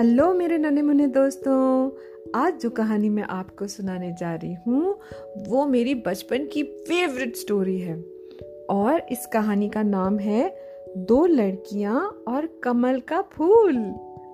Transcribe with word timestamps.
Hello 0.00 0.34
मेरे 0.34 0.58
नन्हे 0.58 0.82
मुन्ने 0.82 1.06
दोस्तों। 1.06 1.90
आज 2.34 2.60
जो 2.60 2.70
कहानी 2.70 3.08
मैं 3.08 3.22
आपको 3.22 3.66
सुनाने 3.66 4.12
जा 4.12 4.34
रही 4.34 4.54
हूँ, 4.54 4.94
वो 5.48 5.66
मेरी 5.66 5.94
बचपन 5.94 6.46
की 6.46 6.62
फेवरेट 6.62 7.36
स्टोरी 7.36 7.78
है। 7.78 7.96
और 8.70 9.02
इस 9.12 9.26
कहानी 9.26 9.68
का 9.68 9.82
नाम 9.82 10.18
है, 10.18 10.54
दो 10.96 11.26
लड़कियाँ 11.26 12.24
और 12.28 12.60
कमल 12.62 13.00
का 13.00 13.20
फूल। 13.22 13.76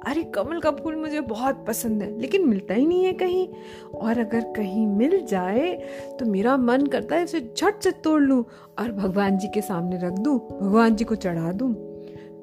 अरे, 0.06 0.22
कमल 0.24 0.60
का 0.60 0.70
फूल 0.70 0.96
मुझे 0.96 1.20
बहुत 1.20 1.64
पसंद 1.68 2.02
है, 2.02 2.20
लेकिन 2.20 2.48
मिलता 2.48 2.74
ही 2.74 2.86
नहीं 2.86 3.04
है 3.04 3.12
कहीं। 3.12 3.48
और 3.94 4.18
अगर 4.18 4.40
कहीं 4.40 4.86
मिल 4.86 5.26
जाए 5.26 5.74
तो 6.18 6.26
मेरा 6.26 6.56
मन 6.56 6.86
करता 6.86 7.16
है 7.16 7.24
उसे 7.24 7.40
झट 7.58 7.82
से 7.82 7.90
तोड़ 7.90 8.22
लूँ 8.22 8.44
और 8.78 8.92
भगवान 8.92 9.38
जी 9.38 9.48
के 9.48 9.60
सामने 9.60 9.98
रख 9.98 10.12
दूँ, 10.12 10.38
भगवान 10.38 10.96
जी 10.96 11.04
को 11.04 11.14
चढ़ा 11.14 11.52
दूँ। 11.52 11.85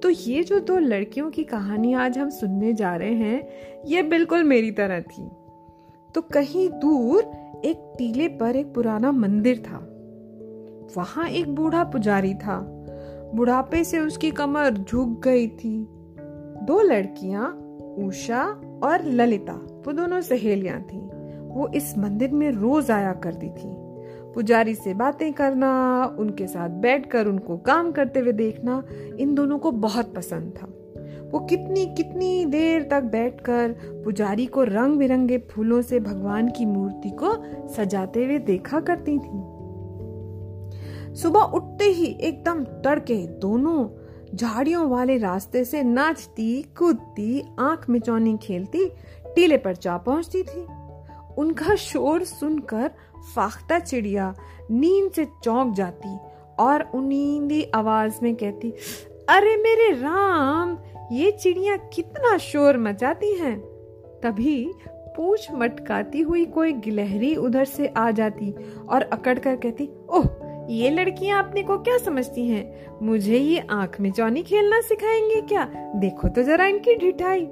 तो 0.03 0.09
ये 0.09 0.43
जो 0.43 0.59
दो 0.59 0.77
लड़कियों 0.77 1.31
की 1.31 1.43
कहानी 1.43 1.93
आज 1.93 2.17
हम 2.17 2.29
सुनने 2.29 2.73
जा 2.73 2.95
रहे 2.95 3.13
हैं, 3.13 3.47
ये 3.85 4.03
बिल्कुल 4.03 4.43
मेरी 4.43 4.71
तरह 4.71 4.99
थी। 4.99 5.29
तो 6.15 6.21
कहीं 6.21 6.69
दूर 6.69 7.23
एक 7.65 7.95
टीले 7.97 8.27
पर 8.27 8.55
एक 8.55 8.73
पुराना 8.73 9.11
मंदिर 9.11 9.57
था। 9.57 9.77
वहाँ 10.97 11.27
एक 11.29 11.55
बूढ़ा 11.55 11.83
पुजारी 11.83 12.33
था। 12.33 12.59
बुढ़ापे 13.35 13.83
से 13.83 13.99
उसकी 13.99 14.31
कमर 14.31 14.69
झुक 14.69 15.21
गई 15.23 15.47
थी। 15.47 15.87
दो 16.63 16.81
लड़कियाँ, 16.81 17.47
उषा 18.07 18.43
और 18.83 19.05
ललिता, 19.05 19.53
वो 19.53 19.91
दोनों 19.91 20.21
सहेलियाँ 20.21 20.81
थी। 20.81 20.99
वो 21.41 21.67
इस 21.75 21.97
मंदिर 21.97 22.31
में 22.31 22.51
रोज 22.51 22.91
आया 22.91 23.13
करती 23.13 23.49
थी। 23.49 23.82
पुजारी 24.33 24.75
से 24.75 24.93
बातें 24.93 25.33
करना, 25.33 26.05
उनके 26.19 26.47
साथ 26.47 26.69
बैठकर 26.69 27.27
उनको 27.27 27.57
काम 27.57 27.91
करते 27.91 28.19
हुए 28.19 28.31
देखना, 28.31 28.83
इन 29.19 29.35
दोनों 29.35 29.59
को 29.59 29.71
बहुत 29.71 30.15
पसंद 30.15 30.53
था। 30.61 30.67
वो 31.31 31.39
कितनी 31.39 31.85
कितनी 31.85 32.45
देर 32.45 32.83
तक 32.83 33.03
बैठकर 33.03 33.75
पुजारी 34.03 34.45
को 34.45 34.63
रंग 34.63 34.97
बिरंगे 34.97 35.37
फूलों 35.37 35.81
से 35.81 35.99
भगवान 35.99 36.49
की 36.49 36.65
मूर्ति 36.65 37.09
को 37.09 37.35
सजाते 37.67 38.25
हुए 38.25 38.39
देखा 38.39 38.79
करती 38.79 39.19
थी। 39.19 39.53
सुबह 41.15 41.39
उठते 41.39 41.85
ही 41.85 42.05
एकदम 42.05 42.63
तड़के 42.63 43.27
दोनों 43.27 43.89
झाड़ियों 44.35 44.89
वाले 44.89 45.17
रास्ते 45.17 45.65
से 45.65 45.83
नाचती, 45.83 46.61
कूदती, 46.61 47.43
आँख 47.59 47.89
मिचौनी 47.89 48.37
खेलती, 48.37 48.89
टीले 49.35 49.57
पर 49.57 49.75
जा 49.75 49.97
पहुँचती 49.97 50.43
थी। 50.43 50.65
उनका 51.37 51.75
शोर 51.75 52.23
सुनकर 52.23 52.91
फाख्ता 53.35 53.79
चिड़िया 53.79 54.35
नींद 54.71 55.11
से 55.11 55.27
चौंक 55.43 55.73
जाती 55.73 56.17
और 56.59 56.91
उनींदी 56.95 57.63
आवाज़ 57.75 58.13
में 58.23 58.35
कहती, 58.35 58.73
अरे 59.29 59.55
मेरे 59.57 59.91
राम, 59.91 60.77
ये 61.11 61.31
चिड़िया 61.31 61.75
कितना 61.77 62.37
शोर 62.37 62.77
मचाती 62.77 63.33
हैं। 63.33 63.59
तभी 64.23 64.71
पूछ 65.17 65.47
मटकाती 65.51 66.21
हुई 66.21 66.45
कोई 66.45 66.73
गिलहरी 66.73 67.35
उधर 67.35 67.65
से 67.65 67.87
आ 67.87 68.11
जाती 68.11 68.55
और 68.89 69.01
अकड़ 69.01 69.39
कर 69.39 69.55
कहती, 69.55 69.89
ओह, 70.09 70.27
ये 70.69 70.89
लड़कियाँ 70.89 71.43
अपने 71.43 71.63
को 71.63 71.77
क्या 71.77 71.97
समझती 71.97 72.47
हैं? 72.47 72.85
मुझे 73.01 73.37
ये 73.37 73.59
आँख 73.59 73.99
में 74.01 74.11
चौनी 74.11 74.43
खेलना 74.43 74.81
सिखाएँगे 74.81 75.41
क्या? 75.41 75.65
देखो 75.95 76.27
तो 76.27 76.43
जरा 76.43 76.65
इनकी 76.65 76.95
ढिठाई। 76.95 77.47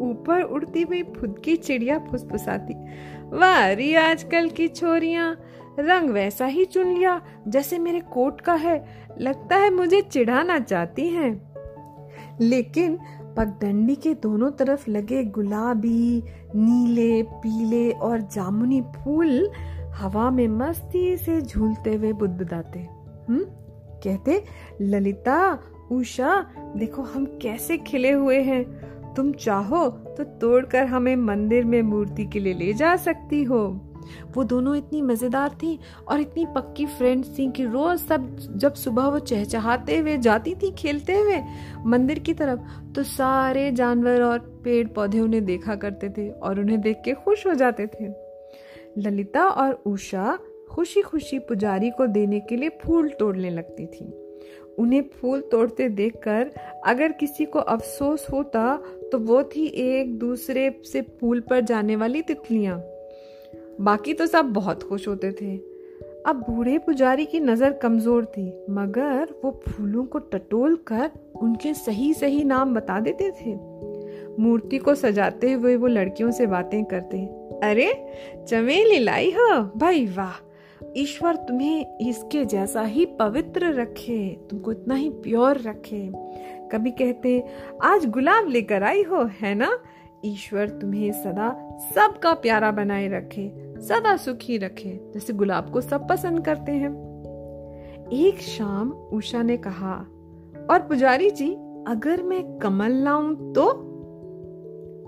ऊपर 0.00 0.42
उड़ती 0.42 0.82
हुई 0.82 1.02
फुदकी 1.02 1.56
चिड़िया 1.56 1.98
फुसफुसाती। 1.98 2.74
वाह 3.22 3.66
वारी 3.66 3.94
आजकल 3.94 4.48
की 4.48 4.68
छोरियाँ। 4.68 5.40
रंग 5.78 6.10
वैसा 6.10 6.46
ही 6.46 6.64
चुन 6.64 6.86
लिया, 6.86 7.22
जैसे 7.48 7.78
मेरे 7.78 8.00
कोट 8.00 8.40
का 8.40 8.54
है। 8.54 8.86
लगता 9.20 9.56
है 9.56 9.70
मुझे 9.70 10.00
चिढ़ाना 10.00 10.58
चाहती 10.58 11.08
हैं। 11.08 11.54
लेकिन 12.40 12.98
पगडंडी 13.36 13.94
के 13.94 14.14
दोनों 14.14 14.50
तरफ़ 14.50 14.90
लगे 14.90 15.24
गुलाबी, 15.24 16.22
नीले, 16.54 17.22
पीले 17.22 17.90
और 17.90 18.20
जामुनी 18.20 18.80
फूल 18.80 19.50
हवा 19.94 20.30
में 20.30 20.48
मस्ती 20.48 21.16
से 21.16 21.40
झूलते 21.40 21.94
हुए 21.94 22.12
बुदबुदाते। 22.12 22.78
हम्म 23.28 23.44
कहते, 24.04 24.44
ललिता, 24.80 25.58
उषा, 25.92 26.46
देखो 26.76 27.02
हम 27.02 27.24
कैसे 27.24 27.78
खिले 27.78 28.12
हुए 28.12 28.40
हैं। 28.42 28.95
तुम 29.16 29.32
चाहो 29.32 29.88
तो 30.16 30.24
तोड़कर 30.40 30.86
हमें 30.86 31.14
मंदिर 31.16 31.64
में 31.64 31.80
मूर्ति 31.82 32.24
के 32.24 32.40
लिए 32.40 32.54
ले 32.54 32.72
जा 32.72 32.94
सकती 32.96 33.42
हो। 33.44 33.66
वो 34.34 34.42
दोनों 34.44 34.74
इतनी 34.76 35.00
मज़ेदार 35.02 35.54
थी 35.62 35.78
और 36.08 36.20
इतनी 36.20 36.44
पक्की 36.46 36.84
फ्रेंड्स 36.86 37.28
थी 37.38 37.50
कि 37.52 37.64
रोज 37.64 37.98
सब 37.98 38.36
जब 38.56 38.74
सुबह 38.74 39.06
वो 39.06 39.18
चहचहाते 39.20 39.96
हुए 39.98 40.16
जाती 40.18 40.54
थी 40.54 40.70
खेलते 40.70 41.16
हुए, 41.18 41.40
मंदिर 41.86 42.18
की 42.18 42.34
तरफ़ 42.34 42.92
तो 42.94 43.02
सारे 43.02 43.70
जानवर 43.72 44.22
और 44.22 44.38
पेड़ 44.64 44.86
पौधे 44.88 45.20
उन्हें 45.20 45.44
देखा 45.44 45.74
करते 45.74 46.08
थे 46.08 46.28
और 46.30 46.60
उन्हें 46.60 46.80
देख 46.80 47.00
के 47.04 47.14
खुश 47.14 47.46
हो 47.46 47.54
जाते 47.54 47.86
थे। 47.86 48.08
ललिता 48.98 49.46
और 49.46 49.72
उषा 49.86 50.38
खुशी 50.70 51.02
खुशी 51.02 51.38
पुजारी 51.38 51.90
को 51.90 52.06
देने 52.06 52.40
के 52.40 52.56
लिए 52.56 52.78
फूल 52.84 53.08
तोड़ने 53.08 53.50
लगती 53.50 53.86
थी। 53.86 54.04
उन्हें 54.78 55.02
फूल 55.12 55.40
तोड़ते 55.40 55.88
देखकर 55.88 56.50
अगर 56.86 57.12
किसी 57.12 57.44
को 57.44 57.58
अफसोस 57.58 58.26
होता 58.32 58.76
तो 59.12 59.18
वो 59.18 59.42
थी 59.44 59.66
एक 59.66 60.18
दूसरे 60.18 60.70
से 60.84 61.02
फूल 61.20 61.40
पर 61.40 61.60
जाने 61.60 61.96
वाली 61.96 62.22
तितलियाँ। 62.22 62.78
बाकी 63.80 64.14
तो 64.14 64.26
सब 64.26 64.44
बहुत 64.44 64.82
खुश 64.82 65.08
होते 65.08 65.32
थे। 65.32 65.56
अब 66.26 66.36
बूढ़े 66.50 66.78
पुजारी 66.78 67.24
की 67.24 67.40
नज़र 67.40 67.72
कमज़ोर 67.72 68.24
थी, 68.26 68.46
मगर 68.70 69.28
वो 69.44 69.50
फूलों 69.68 70.04
को 70.04 70.18
टटोल 70.18 70.76
कर 70.86 71.10
उनके 71.42 71.74
सही 71.74 72.12
सही 72.14 72.44
नाम 72.44 72.74
बता 72.74 72.98
देते 73.00 73.30
थे। 73.30 73.54
मूर्ति 74.38 74.78
को 74.78 74.94
सजाते 74.94 75.52
हुए 75.52 75.76
वो 75.76 75.86
लड़कियों 75.86 76.30
से 76.30 76.46
बातें 76.46 76.84
करते, 76.84 77.18
अरे, 77.62 77.92
चमेली 78.48 78.98
लाई 78.98 79.30
हो? 79.30 79.62
भाई 79.76 80.06
वाह 80.06 80.45
ईश्वर 80.96 81.36
तुम्हें 81.36 81.98
इसके 81.98 82.44
जैसा 82.44 82.82
ही 82.82 83.06
पवित्र 83.06 83.74
रखे, 83.74 84.40
तुमको 84.50 84.72
इतना 84.72 84.94
ही 84.94 85.10
प्योर 85.10 85.58
रखे। 85.58 86.12
कभी 86.68 86.90
कहते, 86.90 87.44
आज 87.82 88.06
गुलाब 88.06 88.48
लेकर 88.48 88.82
आई 88.82 89.02
हो, 89.02 89.28
है 89.40 89.54
ना? 89.54 89.78
ईश्वर 90.24 90.68
तुम्हें 90.68 91.12
सदा 91.12 91.78
सबका 91.94 92.34
प्यारा 92.34 92.70
बनाए 92.70 93.08
रखे, 93.08 93.52
सदा 93.80 94.16
सुखी 94.16 94.58
रखे, 94.58 95.00
जैसे 95.14 95.32
गुलाब 95.32 95.70
को 95.70 95.80
सब 95.80 96.08
पसंद 96.08 96.44
करते 96.44 96.72
हैं। 96.72 97.06
एक 98.12 98.38
शाम 98.38 98.92
उषा 98.92 99.42
ने 99.42 99.56
कहा, 99.56 100.06
और 100.70 100.86
पुजारी 100.88 101.30
जी, 101.30 101.54
अगर 101.88 102.22
मैं 102.22 102.58
कमल 102.58 102.92
लाऊं 102.92 103.52
तो? 103.52 103.72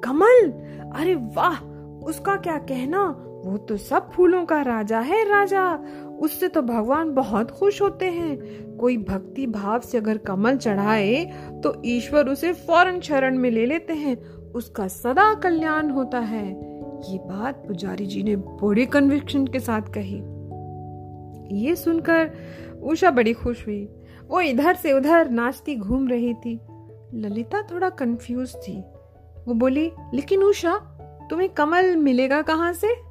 कमल? 0.04 0.50
अरे 0.94 1.14
वाह! 1.14 1.64
उसका 2.06 2.36
क्या 2.36 2.58
कहना? 2.58 3.24
वो 3.38 3.56
तो 3.58 3.76
सब 3.76 4.10
फूलों 4.12 4.44
का 4.44 4.62
राजा 4.62 5.00
है, 5.00 5.28
राजा। 5.28 5.74
उससे 6.20 6.48
तो 6.48 6.62
भगवान 6.62 7.14
बहुत 7.14 7.50
खुश 7.50 7.82
होते 7.82 8.06
हैं। 8.06 8.38
कोई 8.76 8.96
भक्ति 8.96 9.46
भाव 9.46 9.80
से 9.80 9.98
अगर 9.98 10.18
कमल 10.18 10.56
चढ़ाए 10.56 11.24
तो 11.64 11.82
ईश्वर 11.84 12.28
उसे 12.28 12.52
फ़ौरन 12.52 13.00
शरण 13.00 13.38
में 13.38 13.50
ले 13.50 13.66
लेते 13.66 13.92
हैं। 13.92 14.22
उसका 14.52 14.88
सदा 14.88 15.34
कल्याण 15.34 15.90
होता 15.90 16.18
है। 16.18 16.48
ये 17.10 17.18
बात 17.18 17.64
पुजारी 17.66 18.06
जी 18.06 18.22
ने 18.22 18.36
बड़े 18.36 18.86
कन्विक्शन 18.86 19.46
के 19.46 19.60
साथ 19.60 19.82
कही। 19.82 20.18
ये 21.66 21.76
सुनकर 21.76 22.30
उषा 22.82 23.10
बड़ी 23.10 23.32
खुश 23.32 23.66
हुई। 23.66 23.88
वो 24.28 24.40
इधर 24.40 24.74
से 24.74 24.92
उधर 24.92 25.30
नाचती 25.30 25.76
घूम 25.76 26.08
रही 26.08 26.34
थी। 26.34 26.60
ललिता 27.14 27.62
थोड़ा 27.62 27.88
कंफ्यूज 27.90 28.54
थी। 28.54 28.80
वो 29.48 29.54
बोली, 29.54 29.92
लेकिन 30.14 30.42
उषा, 30.42 30.76
तुम्हें 31.30 31.48
कमल 31.48 31.96
मिलेगा 31.96 32.42
कहाँ 32.42 32.72
से? 32.72 33.07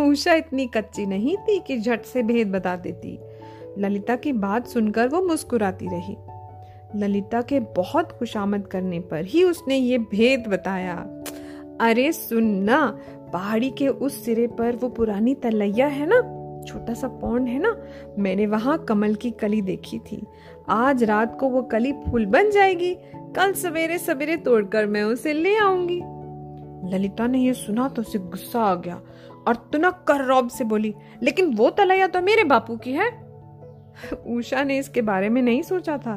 उषा 0.00 0.34
इतनी 0.34 0.66
कच्ची 0.66 1.06
नहीं 1.06 1.36
थी 1.36 1.58
कि 1.58 1.78
झट 1.78 2.02
से 2.02 2.22
भेद 2.22 2.52
बता 2.52 2.76
देती। 2.76 3.18
ललिता 3.78 4.16
की 4.16 4.32
बात 4.32 4.66
सुनकर 4.66 5.08
वो 5.08 5.22
मुस्कुराती 5.22 5.86
रही। 5.86 6.16
ललिता 6.96 7.42
के 7.42 7.60
बहुत 7.60 8.12
खुशामद 8.12 8.66
करने 8.66 9.00
पर 9.00 9.24
ही 9.24 9.44
उसने 9.44 9.76
ये 9.76 9.98
भेद 9.98 10.44
बताया। 10.48 10.94
अरे 11.80 12.12
सुनना 12.12 12.98
पहाड़ी 13.32 13.70
के 13.70 13.88
उस 13.88 14.24
सिरे 14.24 14.46
पर 14.46 14.76
वो 14.76 14.88
पुरानी 14.88 15.34
तलैया 15.34 15.86
है 15.86 16.06
ना? 16.06 16.38
छोटा 16.68 16.94
सा 16.94 17.08
पौंड 17.08 17.48
है 17.48 17.58
ना? 17.58 17.76
मैंने 18.18 18.46
वहाँ 18.46 18.78
कमल 18.78 19.14
की 19.14 19.30
कली 19.30 19.62
देखी 19.62 19.98
थी। 19.98 20.26
आज 20.68 21.04
रात 21.04 21.40
को 21.40 21.48
वो 21.48 21.62
कली 21.62 21.92
फूल 21.92 22.26
बन 22.26 22.50
जाएगी। 22.50 22.96
कल 23.16 23.52
सवेरे 23.52 23.98
सवेरे 23.98 24.36
तोड़कर 24.36 24.86
मैं 24.86 25.02
उसे 25.02 25.32
ले 25.32 25.56
आऊँगी। 25.56 26.02
ललिता 26.96 27.26
ने 27.26 27.38
यह 27.38 27.52
सुना 27.52 27.88
तो 27.88 28.02
उसे 28.02 28.18
गुस्सा 28.18 28.60
आ 28.60 28.74
गया। 28.74 29.00
और 29.48 29.56
तुनक 29.72 30.04
कर 30.08 30.24
रौब 30.24 30.48
से 30.48 30.64
बोली, 30.64 30.94
लेकिन 31.22 31.54
वो 31.54 31.70
तलैया 31.70 32.06
तो 32.06 32.20
मेरे 32.20 32.44
बापू 32.44 32.76
की 32.76 32.92
है। 32.92 33.10
उषा 34.28 34.62
ने 34.64 34.78
इसके 34.78 35.02
बारे 35.02 35.28
में 35.28 35.40
नहीं 35.42 35.62
सोचा 35.62 35.96
था, 35.98 36.16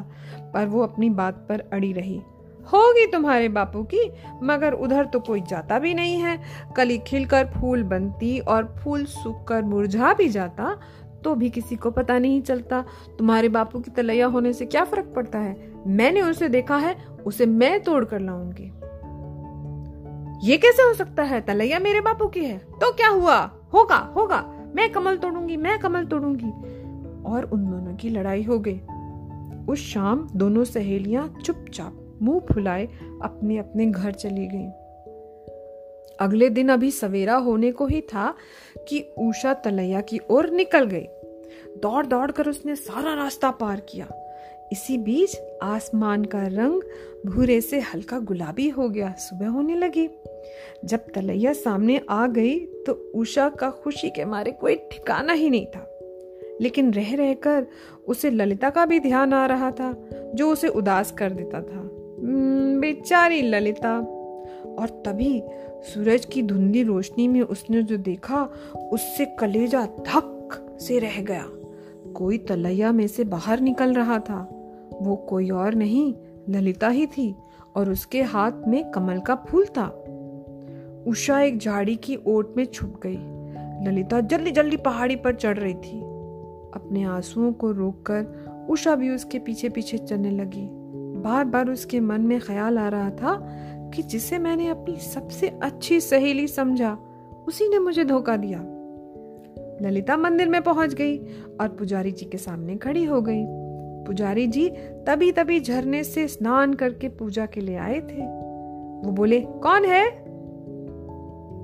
पर 0.54 0.66
वो 0.66 0.82
अपनी 0.82 1.10
बात 1.10 1.46
पर 1.48 1.68
अड़ी 1.72 1.92
रही। 1.92 2.20
होगी 2.72 3.06
तुम्हारे 3.06 3.48
बापू 3.48 3.82
की, 3.84 4.10
मगर 4.42 4.72
उधर 4.74 5.04
तो 5.04 5.20
कोई 5.20 5.40
जाता 5.40 5.78
भी 5.78 5.94
नहीं 5.94 6.16
है। 6.16 6.38
कली 6.76 6.98
खिलकर 6.98 7.46
फूल 7.50 7.82
बनती 7.82 8.38
और 8.38 8.74
फूल 8.78 9.04
सूख 9.04 9.46
कर 9.48 9.62
मुरझा 9.62 10.12
भी 10.14 10.28
जाता 10.28 10.78
तो 11.24 11.34
भी 11.34 11.48
किसी 11.50 11.76
को 11.76 11.90
पता 11.90 12.18
नहीं 12.18 12.40
चलता। 12.42 12.84
तुम्हारे 13.18 13.48
बापू 13.48 13.78
की 13.80 13.90
तलैया 13.90 14.26
होने 14.26 14.52
से 14.52 14.66
क्या 14.66 14.84
फ़र्क 14.84 15.12
पड़ता 15.16 15.38
है? 15.38 15.56
मैंने 15.86 16.22
उसे 16.22 16.48
देखा 16.48 16.76
है, 16.76 16.96
उसे 17.26 17.46
मैं 17.46 17.80
तोड़ 17.80 18.04
कर 18.04 18.20
लाऊँगी। 18.20 18.70
ये 20.42 20.56
कैसे 20.56 20.82
हो 20.82 20.94
सकता 20.94 21.22
है? 21.22 21.40
तलैया 21.40 21.78
मेरे 21.78 22.00
बापू 22.00 22.26
की 22.26 22.40
है। 22.40 22.58
तो 22.58 22.92
क्या 22.92 23.08
हुआ? 23.08 23.36
होगा 23.74 23.96
होगा। 23.96 24.52
मैं 24.74 24.92
कमल 24.92 25.16
तोड़ूँगी, 25.16 25.56
मैं 25.56 25.78
कमल 25.78 26.04
तोड़ूँगी। 26.04 26.50
और 27.22 27.50
उन 27.52 27.70
दोनों 27.70 27.96
की 27.96 28.08
लड़ाई 28.08 28.42
हो 28.42 28.58
गई। 28.58 28.80
उस 29.72 29.78
शाम 29.78 30.28
दोनों 30.36 30.64
सहेलियाँ 30.64 31.38
चुपचाप 31.44 32.18
मुँह 32.22 32.40
फुलाए 32.40 32.86
अपने 33.22 33.58
अपने 33.58 33.86
घर 33.86 34.12
चली 34.12 34.46
गईं। 34.46 34.70
अगले 36.20 36.50
दिन 36.50 36.68
अभी 36.68 36.90
सवेरा 36.90 37.34
होने 37.34 37.72
को 37.72 37.86
ही 37.86 38.00
था 38.00 38.34
कि 38.88 39.00
उषा 39.18 39.54
तलैया 39.54 40.00
की 40.00 40.20
ओर 40.30 40.50
निकल 40.50 40.84
गई। 40.84 41.06
दौड़ 41.82 42.06
दौड़ 42.06 42.30
कर 42.30 42.48
उसने 42.48 42.76
सारा 42.76 43.14
रास्ता 43.14 43.50
पार 43.50 43.80
किया। 43.80 44.25
इसी 44.72 44.98
बीच 44.98 45.36
आसमान 45.62 46.24
का 46.24 46.42
रंग 46.42 46.80
भूरे 47.26 47.60
से 47.60 47.80
हल्का 47.80 48.18
गुलाबी 48.18 48.68
हो 48.68 48.88
गया, 48.88 49.12
सुबह 49.12 49.48
होने 49.48 49.74
लगी। 49.74 50.08
जब 50.84 50.98
तलैया 51.14 51.52
सामने 51.52 52.00
आ 52.10 52.26
गई 52.26 52.58
तो 52.58 53.12
उषा 53.14 53.48
का 53.48 53.70
खुशी 53.70 54.10
के 54.10 54.24
मारे 54.24 54.52
कोई 54.52 54.76
ठिकाना 54.76 55.32
ही 55.32 55.50
नहीं 55.50 55.66
था। 55.66 55.92
लेकिन 56.60 56.92
रह 56.92 57.16
रहकर 57.16 57.66
उसे 58.08 58.30
ललिता 58.30 58.70
का 58.70 58.86
भी 58.86 59.00
ध्यान 59.00 59.32
आ 59.32 59.46
रहा 59.46 59.70
था, 59.70 60.08
जो 60.34 60.52
उसे 60.52 60.68
उदास 60.68 61.12
कर 61.12 61.32
देता 61.32 61.60
था। 61.60 61.90
बेचारी 62.80 63.42
ललिता। 63.42 64.12
और 64.78 65.02
तभी 65.06 65.42
सूरज 65.82 66.24
की 66.24 66.42
धुंधली 66.42 66.82
रोशनी 66.82 67.28
में 67.28 67.40
उसने 67.40 67.82
जो 67.82 67.96
देखा, 67.96 68.48
उससे 68.92 69.24
कलेजा 69.24 69.86
धक 69.86 70.76
से 70.80 70.98
रह 70.98 71.22
गया। 71.22 71.46
कोई 72.12 72.38
तलैया 72.38 72.92
में 72.92 73.06
से 73.06 73.24
बाहर 73.24 73.60
निकल 73.60 73.94
रहा 73.94 74.18
था। 74.18 74.55
वो 75.02 75.16
कोई 75.16 75.50
और 75.50 75.74
नहीं, 75.74 76.14
ललिता 76.48 76.88
ही 76.88 77.06
थी 77.06 77.34
और 77.76 77.90
उसके 77.90 78.22
हाथ 78.22 78.52
में 78.68 78.90
कमल 78.90 79.20
का 79.20 79.34
फूल 79.34 79.64
था। 79.64 80.02
उषा 81.06 81.40
एक 81.40 81.58
झाड़ी 81.58 81.96
की 81.96 82.18
ओट 82.26 82.56
में 82.56 82.64
छुप 82.64 83.00
गई। 83.06 83.18
ललिता 83.86 84.20
जल्दी 84.20 84.50
जल्दी 84.50 84.76
पहाड़ी 84.76 85.16
पर 85.16 85.34
चढ़ 85.34 85.58
रही 85.58 85.74
थी। 85.74 86.00
अपने 86.74 87.04
आंसुओं 87.04 87.52
को 87.52 87.70
रोककर 87.70 88.46
उषा 88.70 88.94
भी 88.94 89.10
उसके 89.10 89.38
पीछे 89.38 89.68
पीछे 89.68 89.98
चलने 89.98 90.30
लगी। 90.30 90.68
बार 91.20 91.44
बार 91.44 91.70
उसके 91.70 92.00
मन 92.00 92.20
में 92.20 92.40
ख्याल 92.40 92.78
आ 92.78 92.88
रहा 92.88 93.10
था 93.10 93.48
कि 93.94 94.02
जिसे 94.02 94.38
मैंने 94.38 94.68
अपनी 94.68 94.96
सबसे 94.96 95.48
अच्छी 95.62 96.00
सहेली 96.00 96.48
समझा, 96.48 96.98
उसी 97.48 97.68
ने 97.68 97.78
मुझे 97.78 98.04
धोखा 98.04 98.36
दिया। 98.36 98.58
ललिता 99.82 100.16
मंदिर 100.16 100.48
में 100.48 100.62
पहुँच 100.62 100.94
गई 100.94 101.18
और 101.60 101.68
पुजारी 101.68 102.10
जी 102.10 102.26
के 102.26 102.38
सामने 102.38 102.76
खड़ी 102.76 103.04
हो 103.04 103.22
गई। 103.22 103.65
पुजारी 104.06 104.46
जी 104.46 104.68
तभी 105.06 105.32
तभी 105.32 105.60
झरने 105.60 106.04
से 106.04 106.28
स्नान 106.28 106.74
करके 106.74 107.08
पूजा 107.08 107.46
के 107.46 107.60
लिए 107.60 107.76
आए 107.76 108.00
थे। 108.00 108.46
वो 108.96 109.12
बोले, 109.12 109.40
कौन 109.40 109.84
है? 109.84 110.04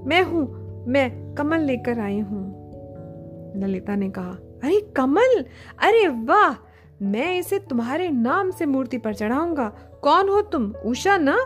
मैं 0.06 0.22
हूँ, 0.22 0.44
मैं 0.86 1.34
कमल 1.34 1.60
लेकर 1.60 1.98
आई 1.98 2.20
हूँ। 2.20 2.62
ललिता 3.56 3.94
ने 3.94 4.10
कहा, 4.10 4.30
अरे 4.64 4.80
कमल? 4.96 5.44
अरे 5.82 6.08
वाह! 6.08 6.68
मैं 7.02 7.38
इसे 7.38 7.58
तुम्हारे 7.58 8.08
नाम 8.08 8.50
से 8.50 8.66
मूर्ति 8.66 8.98
पर 8.98 9.14
चढ़ाऊँगा। 9.14 9.68
कौन 10.02 10.28
हो 10.28 10.40
तुम, 10.42 10.72
उषा 10.86 11.16
ना? 11.16 11.38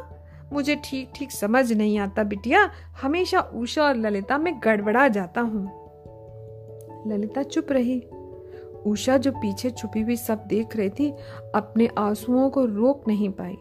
मुझे 0.52 0.76
ठीक 0.84 1.10
ठीक 1.14 1.30
समझ 1.30 1.72
नहीं 1.72 1.98
आता 1.98 2.22
बिटिया। 2.24 2.70
हमेशा 3.02 3.40
उषा 3.40 3.82
और 3.82 3.96
ललिता 3.96 4.38
में 4.38 4.60
गड़बड़ा 4.64 5.08
जाता 5.08 5.40
हूँ। 5.40 5.86
ललिता 7.12 7.42
चुप 7.42 7.66
रही। 7.70 8.06
उषा 8.86 9.16
जो 9.16 9.32
पीछे 9.32 9.70
छुपी 9.70 10.00
हुई 10.00 10.16
सब 10.16 10.44
देख 10.46 10.76
रही 10.76 10.90
थी, 10.90 11.10
अपने 11.54 11.88
आंसुओं 11.98 12.48
को 12.50 12.64
रोक 12.64 13.08
नहीं 13.08 13.30
पाई। 13.30 13.56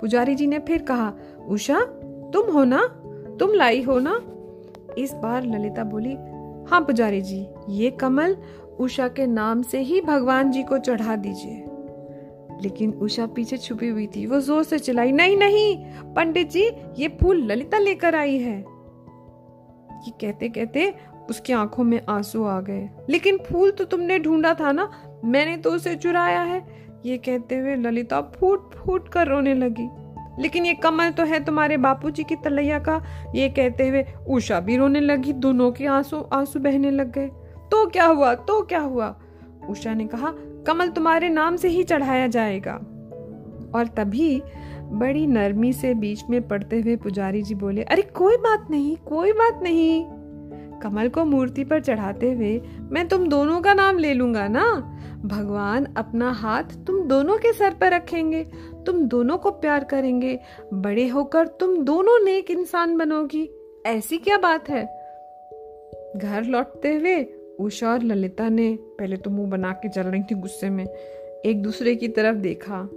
पुजारी 0.00 0.34
जी 0.34 0.46
ने 0.46 0.58
फिर 0.58 0.82
कहा 0.82 1.12
उषा 1.48 1.80
तुम 2.32 2.52
हो 2.52 2.64
ना? 2.64 2.86
तुम 3.38 3.54
लाई 3.54 3.82
हो 3.82 3.98
ना? 3.98 4.20
इस 4.98 5.14
बार 5.14 5.44
ललिता 5.44 5.84
बोली 5.84 6.14
हाँ 6.70 6.80
पुजारी 6.80 7.20
जी, 7.20 7.46
ये 7.68 7.90
कमल 7.90 8.36
उषा 8.80 9.08
के 9.08 9.26
नाम 9.26 9.62
से 9.62 9.78
ही 9.78 10.00
भगवान 10.00 10.50
जी 10.50 10.62
को 10.62 10.78
चढ़ा 10.78 11.16
दीजिए। 11.16 11.64
लेकिन 12.62 12.92
उषा 12.92 13.26
पीछे 13.26 13.56
छुपी 13.56 13.88
हुई 13.88 14.06
थी, 14.06 14.26
वो 14.26 14.40
ज़ोर 14.40 14.62
से 14.62 14.78
चिल्लाई, 14.78 15.12
नहीं 15.12 15.36
नहीं, 15.36 15.76
पंडित 16.14 16.50
जी, 16.50 16.64
ये 16.98 17.08
फूल 17.20 17.42
ललिता 17.44 17.78
लेकर 17.78 18.14
आई 18.14 18.36
है। 18.38 18.58
ये 20.04 20.10
कहते 20.10 20.48
कहते 20.48 20.94
उसकी 21.30 21.52
आँखों 21.52 21.84
में 21.84 22.00
आँसू 22.08 22.44
आ 22.44 22.60
गए। 22.60 22.90
लेकिन 23.10 23.38
फूल 23.38 23.70
तो 23.70 23.84
तुमने 23.84 24.18
ढूंढा 24.18 24.54
था 24.54 24.72
ना? 24.72 24.90
मैंने 25.24 25.56
तो 25.56 25.70
उसे 25.70 25.94
चुराया 25.94 26.40
है। 26.40 26.66
ये 27.06 27.18
कहते 27.18 27.56
हुए 27.56 27.76
ललिता 27.76 28.20
फूट 28.20 28.74
फूट 28.74 29.08
कर 29.08 29.28
रोने 29.28 29.54
लगी। 29.54 29.88
लेकिन 30.42 30.66
ये 30.66 30.74
कमल 30.74 31.10
तो 31.10 31.24
है 31.24 31.44
तुम्हारे 31.44 31.76
बापूजी 31.76 32.24
की 32.24 32.36
तलैया 32.36 32.78
का। 32.78 33.04
ये 33.34 33.48
कहते 33.48 33.88
हुए 33.88 34.04
उषा 34.28 34.60
भी 34.60 34.76
रोने 34.76 35.00
लगी। 35.00 35.32
दोनों 35.32 35.72
के 35.72 35.86
आँसू 35.86 36.20
आँसू 36.20 36.60
बहने 36.60 36.90
लग 36.90 37.12
गए। 37.12 37.26
तो 37.70 37.86
क्या 37.86 38.04
हुआ? 38.04 38.34
तो 38.34 38.62
क्या 38.62 38.80
हुआ? 38.80 39.20
उषा 39.68 39.94
ने 39.94 40.06
कहा, 40.06 40.32
कमल 40.66 40.88
तुम्हारे 40.88 41.28
नाम 41.28 41.56
से 41.56 41.68
ही 41.68 41.82
चढ़ाया 41.82 42.26
जाएगा। 42.26 42.74
और 43.74 43.86
तभी 43.86 44.42
बड़ी 44.82 45.26
नरमी 45.26 45.72
से 45.72 45.94
बीच 45.94 46.24
में 46.30 46.48
पड़ते 46.48 46.80
हुए 46.80 46.96
पुजारी 46.96 47.42
जी 47.42 47.54
बोले, 47.54 47.82
अरे, 47.82 48.02
कोई 48.02 48.36
बात 48.36 48.66
नहीं, 48.70 48.96
कोई 48.96 49.32
बात 49.32 49.60
नहीं। 49.62 50.06
कमल 50.84 51.08
को 51.08 51.24
मूर्ति 51.24 51.64
पर 51.64 51.80
चढ़ाते 51.80 52.32
हुए, 52.32 52.62
मैं 52.90 53.08
तुम 53.08 53.28
दोनों 53.28 53.60
का 53.60 53.74
नाम 53.74 53.98
ले 53.98 54.14
लूँगा 54.14 54.48
ना? 54.48 54.90
भगवान 55.24 55.84
अपना 55.96 56.30
हाथ 56.30 56.64
तुम 56.86 57.00
दोनों 57.00 57.38
के 57.38 57.52
सर 57.52 57.74
पर 57.74 57.92
रखेंगे। 57.92 58.44
तुम 58.86 59.00
दोनों 59.02 59.38
को 59.38 59.50
प्यार 59.50 59.84
करेंगे। 59.84 60.40
बड़े 60.74 61.08
होकर 61.08 61.46
तुम 61.46 61.76
दोनों 61.76 62.24
नेक 62.24 62.50
इंसान 62.50 62.96
बनोगी। 62.96 63.48
ऐसी 63.86 64.18
क्या 64.18 64.38
बात 64.38 64.68
है? 64.68 64.84
घर 66.16 66.44
लौटते 66.44 66.94
हुए 66.94 67.26
उषा 67.60 67.92
और 67.92 68.02
ललिता 68.02 68.48
ने 68.48 68.78
पहले 68.82 69.16
तो 69.16 69.30
मुँह 69.30 69.50
बना 69.50 69.72
के 69.72 69.88
चल 69.88 70.02
रही 70.02 70.22
थी 70.22 70.34
गुस्से 70.34 70.70
में। 70.70 70.84
एक 71.46 71.62
दूसरे 71.62 71.94
की 71.94 72.08
तरफ़ 72.08 72.36
देखा। 72.36 72.88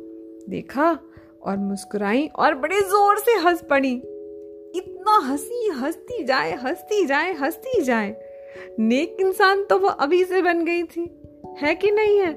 देखा 0.49 0.99
और 1.43 1.57
मुस्कुराई 1.57 2.27
और 2.35 2.55
बड़े 2.55 2.79
ज़ोर 2.81 3.17
से 3.17 3.31
हंस 3.31 3.63
पड़ी। 3.69 4.01
इतना 4.77 5.18
हँसी, 5.18 5.69
हंसती 5.69 6.24
जाए 6.24 6.56
हंसती 6.56 7.06
जाए 7.06 7.33
हंसती 7.33 7.81
जाए। 7.81 8.15
नेक 8.79 9.18
इंसान 9.19 9.63
तो 9.63 9.79
वो 9.79 9.88
अभी 9.88 10.25
से 10.25 10.41
बन 10.41 10.65
गई 10.65 10.83
थी। 10.83 11.21
है 11.57 11.75
कि 11.75 11.91
नहीं 11.91 12.19
है? 12.19 12.31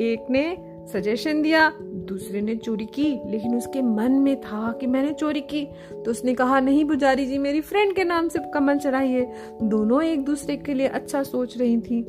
एक 0.00 0.26
ने 0.30 0.74
सजेशन 0.92 1.42
दिया, 1.42 1.72
दूसरे 1.80 2.40
ने 2.40 2.56
चोरी 2.56 2.86
की, 2.86 3.30
लेकिन 3.30 3.56
उसके 3.56 3.82
मन 3.82 4.12
में 4.12 4.40
था 4.40 4.72
कि 4.80 4.86
मैंने 4.86 5.12
चोरी 5.12 5.40
की। 5.40 5.68
तो 5.92 6.10
उसने 6.10 6.34
कहा, 6.34 6.60
नहीं 6.60 6.84
पुजारी 6.84 7.26
जी, 7.26 7.38
मेरी 7.38 7.60
फ्रेंड 7.60 7.94
के 7.94 8.04
नाम 8.04 8.28
से 8.28 8.38
कमल 8.54 8.78
चढ़ाइए। 8.78 9.32
दोनों 9.62 10.02
एक 10.02 10.24
दूसरे 10.24 10.56
के 10.56 10.74
लिए 10.74 10.86
अच्छा 10.86 11.22
सोच 11.22 11.58
रही 11.58 11.76
थी। 11.76 12.02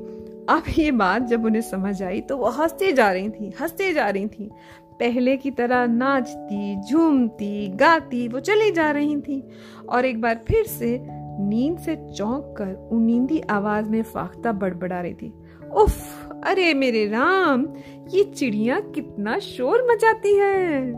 अब 0.49 0.63
ये 0.77 0.91
बात 0.91 1.21
जब 1.21 1.45
उन्हें 1.45 1.61
समझ 1.61 2.03
आई 2.03 2.21
तो 2.21 2.37
वो 2.37 2.45
हँसते 2.45 2.91
जा 2.91 3.11
रही 3.11 3.29
थी, 3.29 3.53
हँसते 3.59 3.93
जा 3.93 4.09
रही 4.09 4.27
थी। 4.27 4.51
पहले 4.99 5.37
की 5.37 5.51
तरह 5.51 5.85
नाचती, 5.85 6.81
झूमती, 6.91 7.67
गाती, 7.67 8.27
वो 8.27 8.39
चली 8.39 8.71
जा 8.71 8.91
रही 8.91 9.17
थी। 9.17 9.43
और 9.89 10.05
एक 10.05 10.21
बार 10.21 10.41
फिर 10.47 10.63
से 10.65 10.99
नींद 11.39 11.77
से 11.77 11.95
चौंक 11.95 12.55
कर 12.57 12.89
उनींदी 12.91 13.39
आवाज़ 13.39 13.89
में 13.89 14.03
फाख्ता 14.03 14.51
बड़बड़ा 14.51 15.01
रही 15.01 15.13
थी। 15.13 15.33
उफ, 15.75 16.29
अरे 16.45 16.73
मेरे 16.73 17.05
राम, 17.05 17.67
ये 18.09 18.23
चिड़िया 18.23 18.79
कितना 18.79 19.39
शोर 19.39 19.87
मचाती 19.91 20.37
है। 20.37 20.93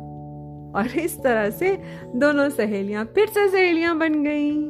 और 0.68 1.00
इस 1.00 1.24
तरह 1.24 1.50
से 1.50 1.82
दोनों 2.16 2.50
सहेलियाँ 2.50 3.06
फिर 3.06 3.28
से 3.28 3.50
सहेलियाँ 3.50 3.98
बन 3.98 4.24
गई। 4.24 4.64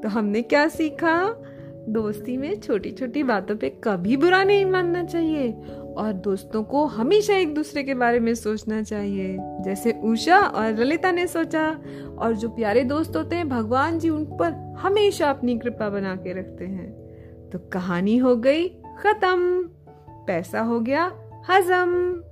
तो 0.00 0.08
हमने 0.08 0.42
क्या 0.42 0.68
सीखा? 0.68 1.42
दोस्ती 1.88 2.36
में 2.36 2.60
छोटी 2.60 2.90
छोटी 2.90 3.22
बातों 3.22 3.56
पे 3.56 3.68
कभी 3.84 4.16
बुरा 4.16 4.44
नहीं 4.44 4.64
मानना 4.64 5.04
चाहिए। 5.04 5.54
और 5.96 6.12
दोस्तों 6.12 6.64
को 6.64 6.86
हमेशा 6.86 7.36
एक 7.36 7.54
दूसरे 7.54 7.82
के 7.82 7.94
बारे 7.94 8.20
में 8.20 8.34
सोचना 8.34 8.82
चाहिए। 8.82 9.36
जैसे 9.40 9.92
उषा 10.04 10.38
और 10.38 10.78
ललिता 10.78 11.12
ने 11.12 11.26
सोचा, 11.26 11.78
और 12.18 12.34
जो 12.34 12.48
प्यारे 12.48 12.84
दोस्त 12.84 13.16
होते 13.16 13.36
हैं, 13.36 13.48
भगवान 13.48 13.98
जी 13.98 14.08
उन 14.08 14.24
पर 14.24 14.76
हमेशा 14.78 15.30
अपनी 15.30 15.58
कृपा 15.58 15.88
बना 15.88 16.16
के 16.16 16.32
रखते 16.32 16.64
हैं। 16.64 17.00
तो 17.50 17.58
कहानी 17.58 18.16
हो 18.16 18.36
गई 18.36 18.68
खत्म, 18.68 19.62
पैसा 20.26 20.60
हो 20.60 20.80
गया 20.80 21.12
हजम। 21.50 22.22